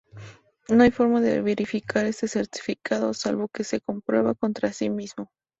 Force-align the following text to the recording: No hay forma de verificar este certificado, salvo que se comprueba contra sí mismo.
No 0.69 0.81
hay 0.83 0.89
forma 0.89 1.21
de 1.21 1.43
verificar 1.43 2.07
este 2.07 2.27
certificado, 2.27 3.13
salvo 3.13 3.49
que 3.49 3.63
se 3.63 3.81
comprueba 3.81 4.33
contra 4.33 4.73
sí 4.73 4.89
mismo. 4.89 5.29